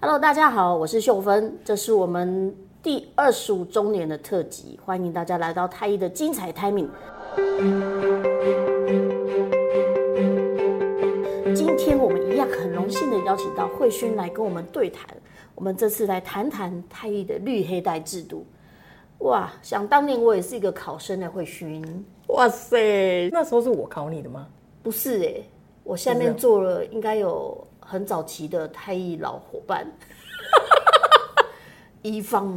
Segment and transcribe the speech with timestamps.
[0.00, 6.88] Hello，大家好，我是秀芬，这是我们第二十五周年的特辑，欢迎大家来到太医的精彩 timing。
[11.52, 15.04] 今天我们一样很荣幸的邀请到慧勋来跟我们对谈，
[15.56, 18.46] 我们这次来谈谈太医的绿黑带制度。
[19.18, 21.84] 哇，想当年我也是一个考生的慧勋，
[22.28, 24.46] 哇塞，那时候是我考你的吗？
[24.80, 25.50] 不是哎、欸，
[25.82, 27.66] 我下面做了应该有。
[27.90, 29.86] 很早期的太医老伙伴，
[32.02, 32.54] 一方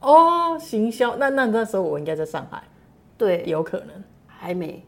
[0.00, 2.62] 哦，哦，行销，那那那时候我应该在上海，
[3.16, 3.88] 对，有可能
[4.26, 4.84] 还没，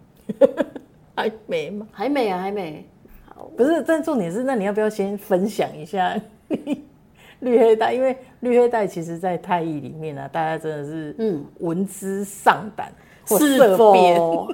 [1.17, 1.89] 还没吗？
[1.91, 2.87] 还没啊，还没。
[3.35, 6.15] 好，不是，但重点是，那你要不要先分享一下
[7.41, 7.95] 绿黑带？
[7.95, 12.93] 因为绿黑带其实，在太医里面呢、啊，大家真的是嗯闻之丧胆，
[13.25, 14.53] 是否？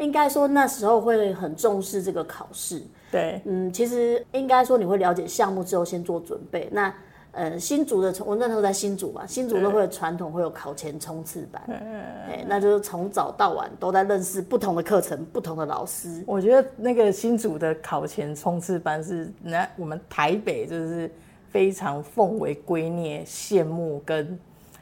[0.00, 2.82] 应该说那时候会很重视这个考试。
[3.10, 6.68] 对，嗯，其实应该说你会了解项目之后先做准备。
[6.70, 6.92] 那
[7.32, 16.22] 呃，新竹的我那时候在新竹嘛，新竹都会传统会有考前冲刺班，哎，那就是从早到晚都在认识不同的课程、不同的老师。
[16.26, 21.08] 我觉得那个新竹的考前冲刺班是那我们台北就是
[21.50, 24.38] 非常奉为圭臬、羡慕跟。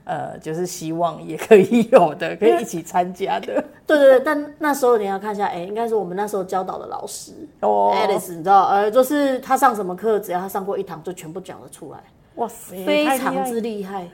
[0.06, 3.54] 呃，就是希望也可以有的，可以一起参加的。
[3.84, 11.98] 对对对，但那时候你要看一下，哎、欸，应该是我们那时候教导的老师哦，Alice，你知道，呃，就是他上什么课，只要他上过一堂，就全部讲得出来。
[12.36, 14.08] 哇塞，非常之厉害。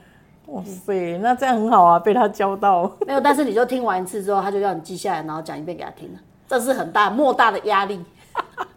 [0.47, 2.91] 哇塞，那这样很好啊，被他教到。
[3.05, 8.03] 没有，但是你就听完一次之后，他就要你记下来，然后讲一遍给他听了，这是很大莫大的压力。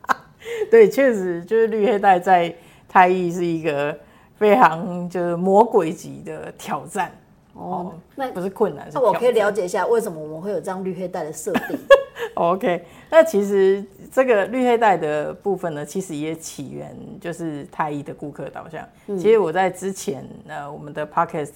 [0.71, 2.55] 对，确实就是绿黑带在
[2.87, 3.99] 太艺是一个。
[4.37, 7.11] 非常就是魔鬼级的挑战
[7.55, 11.79] 哦，那不是困难，那我可以了解一下为什么我们会有这样绿黑带的设定？
[12.35, 18.87] OK，那其实这个绿黑带的部分呢，其实也起源就是太医的顾客导向。
[19.07, 21.55] 嗯、其实我在之前呃，我们的 Podcast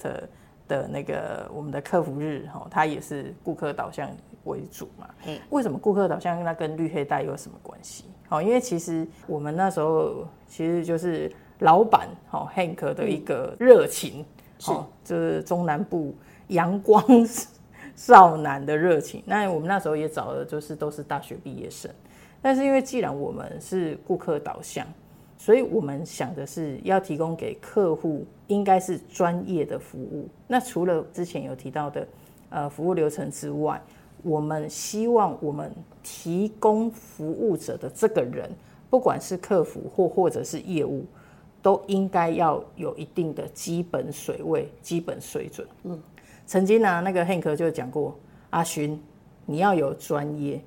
[0.67, 4.09] 的那个我们的客服日哈，它也是顾客导向
[4.45, 5.07] 为主嘛。
[5.27, 8.05] 嗯，为什么顾客导向那跟绿黑带有什么关系？
[8.29, 11.31] 哦，因为其实我们那时候其实就是。
[11.61, 14.25] 老板好，Hank 的一个热情，
[14.65, 16.13] 哦就是中南部
[16.47, 17.03] 阳光
[17.95, 19.21] 少男的热情。
[19.27, 21.91] 那我们那时候也找的就是都是大学毕业生，
[22.41, 24.87] 但是因为既然我们是顾客导向，
[25.37, 30.27] 所以我们想的是要提供给客户应该是专业的服务。
[30.47, 32.07] 那除了之前有提到的
[32.49, 33.79] 呃服务流程之外，
[34.23, 38.49] 我们希望我们提供服务者的这个人，
[38.89, 41.05] 不管是客服或或者是业务。
[41.61, 45.67] 都应该要有一定的基本水位、基本水准。
[45.83, 46.01] 嗯，
[46.45, 48.17] 曾经呢、啊，那个 Hank 就讲过，
[48.49, 48.99] 阿勋，
[49.45, 50.59] 你要有专业，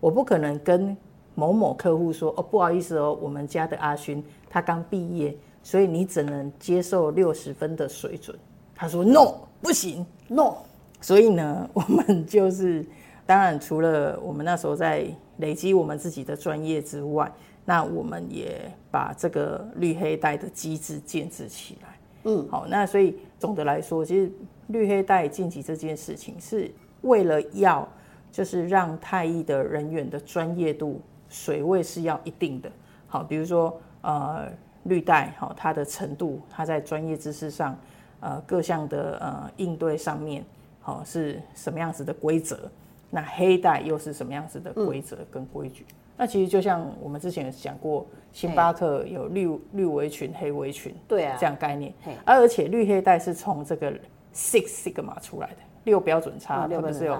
[0.00, 0.96] 我不可能跟
[1.34, 8.36] 某某客户说，哦，不好意思哦，我们家的阿勋他刚毕业，所以你只能接受六十分的水准。
[8.74, 10.56] 他说 No， 不行，No。
[11.00, 12.84] 所以呢， 我们就是，
[13.24, 15.06] 当然除了我们那时候在
[15.38, 17.32] 累积我们自己的专业之外。
[17.70, 21.88] 那我们也把这个绿黑带的机制建制起来。
[22.24, 24.28] 嗯，好，那所以总的来说，其实
[24.66, 26.68] 绿黑带晋级这件事情是
[27.02, 27.86] 为了要，
[28.32, 32.68] 就是让太医的人员的专业度水位是要一定的。
[33.06, 34.48] 好，比如说呃
[34.82, 37.78] 绿带，好，它的程度，它在专业知识上，
[38.18, 40.44] 呃各项的呃应对上面，
[40.80, 42.68] 好是什么样子的规则？
[43.10, 45.84] 那黑带又是什么样子的规则跟规矩？
[45.88, 51.90] 嗯那其实就像我们之前有讲过，星巴克有绿绿围裙、黑围裙，对啊，这样概念。
[52.26, 53.90] 而而且绿黑带是从这个
[54.34, 57.18] Six Sigma 出来的六标准差，特别是有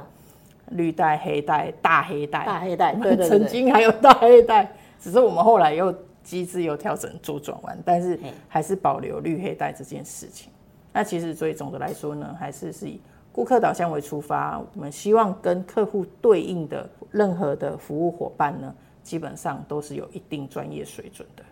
[0.73, 10.53] 绿带、黑带、大黑带、大黑带，对对对， 曾经还有大黑带，只是我们后来又机制又调整做转弯，但是还是保留绿黑带这件事情。
[10.93, 13.01] 那其实所以总的来说呢，还是是以
[13.33, 18.75] 顾客导向为出发，我们希望跟客户对应的任何的服务伙伴呢。
[19.11, 21.43] 基本上都是有一定专业水准的。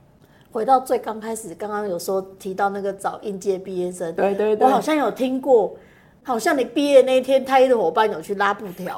[0.52, 5.76] 回到最刚开始，刚刚有说提到那个找应届毕业生，对对对，我好像有听过，
[6.22, 8.96] 好像你毕业那一天，太医的伙伴有去拉布条。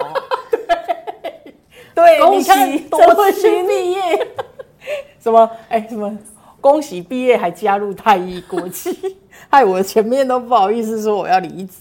[1.97, 4.29] 对，恭喜多喜毕业。
[5.19, 5.51] 什么？
[5.71, 6.19] 哎，什么？
[6.61, 9.17] 恭喜毕业还加入太医国际，
[9.49, 11.79] 害我前面都不好意思说我要离职。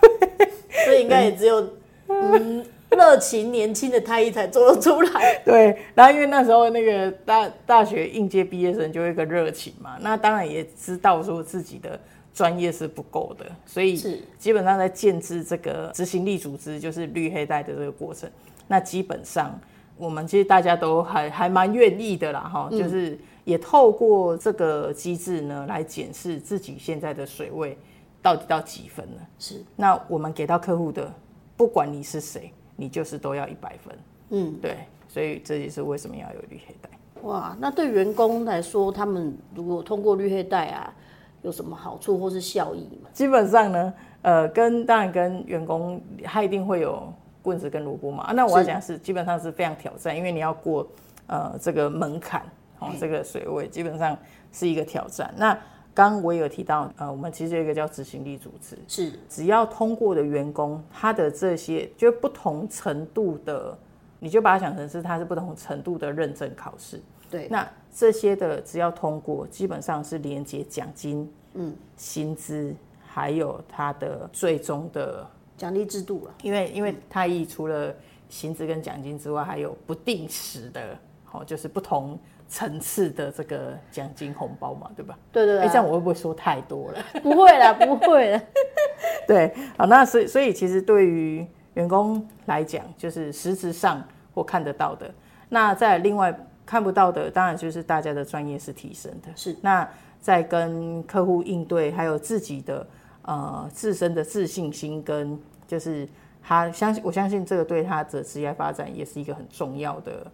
[0.00, 1.68] 对，所以应该也只有
[2.06, 2.64] 嗯。
[2.98, 5.40] 热情年轻的太医才做得出来。
[5.46, 11.98] 对，然后因为那时候那个大大学应届毕业生就有一个热情嘛，那当然也知道说自己的
[12.34, 13.96] 专业是不够的，所以
[14.36, 18.28] 基本上在建制这个执行力组织，就是绿黑带的这个过程，
[18.66, 19.56] 那基本上
[19.96, 27.78] 我们其实大家都还还蛮愿意的啦，哈，就是也透过这个机制呢，来检视自己现在的水位
[28.20, 29.28] 到底到几分了。
[29.38, 31.12] 是，那我们给到客户的，
[31.56, 33.98] 不管你是谁，你就是都要一百分。
[34.30, 34.78] 嗯，对，
[35.08, 36.88] 所以这也是为什么要有绿黑带。
[37.22, 40.94] 哇，那对员工来说，他们如果通过绿黑带啊，
[41.42, 43.10] 有什么好处或是效益吗？
[43.12, 43.92] 基本上呢，
[44.22, 48.24] 呃，跟当然跟员工，他一定会有棍子跟萝卜嘛。
[48.24, 50.86] 啊，那我要讲是，是基本上是非常挑战，因为你要过
[51.26, 52.42] 呃这个门槛。
[52.80, 54.16] 哦，这个水位基本上
[54.52, 55.34] 是一个挑战。
[55.36, 55.58] 那
[55.98, 63.76] 刚刚我也有提到，呃，我们其实有一个叫执行力组织，是只要通过的员工，他的这些就不同程度的，
[64.20, 67.02] 你就把它想成是它是不同程度的认证考试。
[67.28, 72.72] 对，那这些的只要通过，基本上是连接奖金、嗯，薪资，
[73.04, 76.34] 还有它的最终的奖励制度了。
[76.44, 77.92] 因为因为太毅除了
[78.28, 80.96] 薪资跟奖金之外，还有不定时的，
[81.32, 82.16] 哦，就是不同。
[82.48, 85.18] 层次的这个奖金红包嘛，对吧？
[85.30, 85.64] 对对对、啊。
[85.64, 87.04] 哎，这样我会不会说太多了？
[87.22, 88.42] 不会啦，不会了。
[89.28, 94.02] 对，好，那所以所以其实对于员工来讲，就是实质上
[94.32, 95.12] 我看得到的。
[95.50, 96.34] 那在另外
[96.64, 99.28] 看不到的，当然就是大家的专业是提升的。
[99.36, 99.54] 是。
[99.60, 99.88] 那
[100.20, 102.86] 在跟客户应对，还有自己的
[103.22, 106.08] 呃自身的自信心，跟就是
[106.42, 110.26] 他相信，我相信这个对他的职业发展也是一个很重要的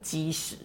[0.00, 0.56] 基石。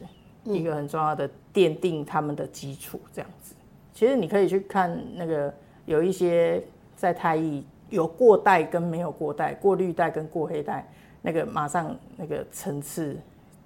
[0.46, 3.56] 一个很重要的奠定他们的基础，这样子。
[3.94, 5.54] 其实你可以去看那个
[5.86, 6.62] 有一些
[6.96, 10.86] 在太毅有过带跟没有过带，过绿带跟过黑带，
[11.22, 13.16] 那个马上那个层次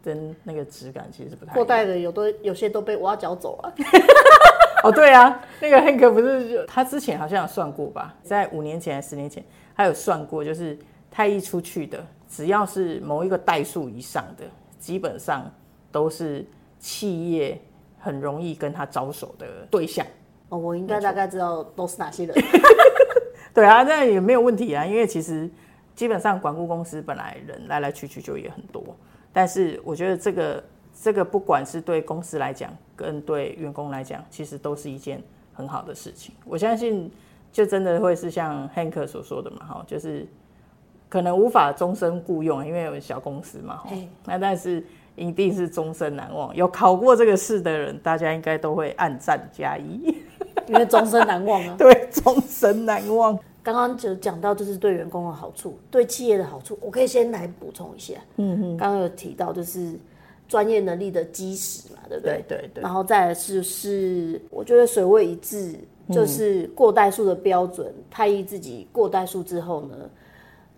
[0.03, 1.53] 跟那个质感其实不太。
[1.53, 3.73] 过带的有都有些都被挖角走了。
[4.83, 9.43] 哦，对啊，那个 Hank 不是他之前好像有算过吧，在五年前还是十年前，
[9.75, 10.77] 他有算过，就是
[11.09, 14.43] 太毅出去的，只要是某一个代数以上的，
[14.77, 15.49] 基本上
[15.91, 16.45] 都是。
[16.79, 17.59] 企业
[17.99, 20.05] 很容易跟他招手的对象
[20.49, 22.35] 哦，我应该大概知道都是哪些人。
[23.53, 25.49] 对啊，那也没有问题啊，因为其实
[25.95, 28.95] 基本上管顾公司本来人来来去去就也很多，
[29.33, 30.63] 但是我觉得这个
[31.01, 35.21] 这个不管是对公司来讲，跟对员工来讲，其实都是一件
[35.53, 36.33] 很好的事情。
[36.45, 37.11] 我相信
[37.51, 40.25] 就真的会是像 Hank 所说的嘛，哈，就是
[41.09, 43.89] 可能无法终身雇佣，因为有小公司嘛，哈，
[44.25, 44.85] 那但是。
[45.17, 46.55] 一定是终身难忘。
[46.55, 50.15] 有考过这个试的人，大家应该都会暗赞加一，
[50.67, 51.75] 因为终身难忘啊。
[51.77, 53.37] 对，终身难忘。
[53.61, 58.13] 刚刚就讲到，就是对员工的好处，对企业的好处，我可以先来补充一下。
[58.37, 59.93] 嗯哼，刚刚有提到，就是
[60.47, 62.41] 专业能力的基石嘛，对不对？
[62.47, 62.81] 对对对。
[62.81, 65.75] 然后再来是是，我觉得水位一致，
[66.11, 67.93] 就是过代数的标准。
[68.09, 69.97] 太毅自己过代数之后呢？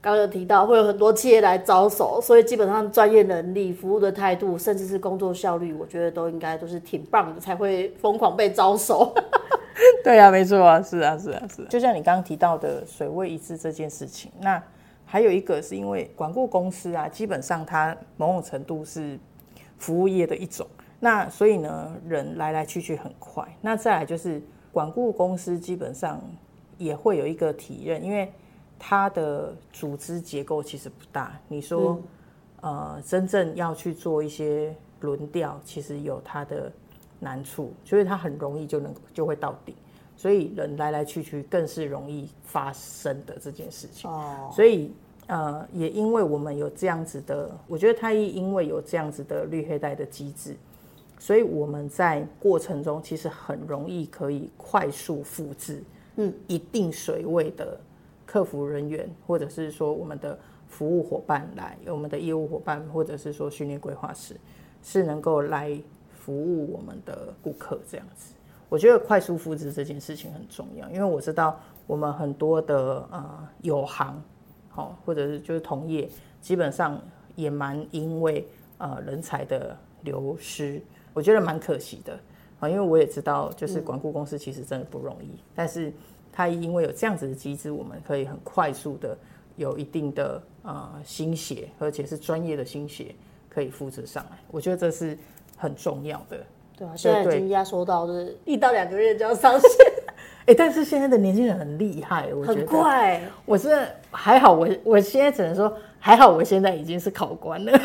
[0.02, 9.14] 刚刚有提到会有很多企业来招手，所以基本上专业能力、服务的态度，甚至是工作效率，我觉得都应该都是挺棒的，才会疯狂被招手。
[10.02, 11.68] 对啊，没错啊，是啊，是啊，是啊。
[11.70, 14.62] 就像你刚刚提到的水位一致这件事情，那
[15.06, 19.20] 还有一个是因为管顾公司啊，基本上它某种程度是
[19.78, 20.66] 服务业的一种，
[21.02, 23.44] 那所以呢，人来来去去很快。
[23.60, 24.42] 那再来就是
[24.72, 26.22] 管顾公司基本上
[26.78, 28.32] 也会有一个体验，因为。
[28.80, 32.00] 它的组织结构其实不大，你说，
[32.62, 36.72] 嗯、呃，真正要去做一些轮调，其实有它的
[37.20, 39.76] 难处，所以它很容易就能就会到顶，
[40.16, 44.10] 所以人来来去去更是容易发生的这件事情。
[44.10, 44.94] 哦，所以
[45.28, 50.56] 呃，也因为我们有这样子的，我觉得太医因为有这样子的绿黑带的机制，
[51.20, 55.84] 所以我们在过程中其实很容易可以快速复制，
[56.16, 57.78] 嗯，一定水位的。
[58.30, 64.36] 客服人员，或者是说我们的服务伙伴来，我们的业务伙伴，或者是说训练规划师，
[64.84, 65.76] 是能够来
[66.12, 68.36] 服务我们的顾客这样子。
[68.70, 74.22] 我觉得快速复制这件事情很重要，因为我知道我们很多的呃友行，
[74.70, 76.08] 好，或者是就是同业，
[76.40, 77.02] 基本上
[77.36, 80.80] 也蛮因为呃人才的流失，
[81.16, 82.14] 我觉得蛮可惜的
[82.60, 85.92] 啊，因为我也知道，就是管顾公司其实真的不容易，但是。
[86.32, 89.18] 太毅因为有这样子的机制，我们可以很快速的
[89.56, 93.14] 有一定的呃心血，而且是专业的心血
[93.50, 94.38] 可以复制上来。
[94.52, 95.18] 我觉得这是
[95.58, 96.38] 很重要的。
[96.78, 99.70] 对啊，现在已经压缩到就是一到两个月就要上线。
[100.46, 103.22] 哎、欸，但是现在的年轻人很厉害，我觉得很快。
[103.46, 107.72] 我是还好，我我现在只能说还好，我现在已经是考官了。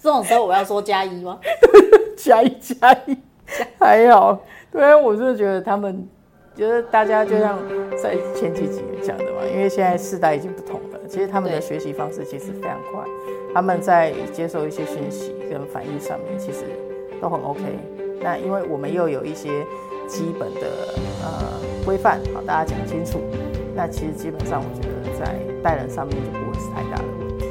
[0.00, 1.38] 这种时候我要说加一吗？
[2.16, 3.16] 加一加一，
[3.78, 4.42] 还好。
[4.72, 6.08] 对啊，我是觉得他们。
[6.56, 7.58] 觉得大家就像
[8.00, 13.02] 在前几集讲的嘛，因为现在世代已经不同了，其实他们的学习方式其实非常快，
[13.52, 16.60] 他们在接受一些讯息跟反应上面其实
[17.20, 17.60] 都很 OK。
[18.22, 19.64] 那因为我们又有一些
[20.06, 20.94] 基本的
[21.24, 23.20] 呃规范，好，大家讲清楚。
[23.74, 27.46] 那其实基本上，我觉得在待人上面就不会是太大的问题。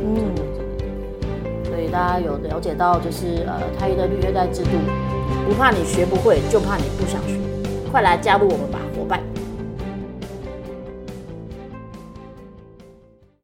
[0.00, 4.70] 嗯，所以大家有了解到，就是呃，太医的绿黑带制度，
[5.44, 7.36] 不怕你学不会，就怕你不想学。
[7.92, 8.78] 快来加入我们吧，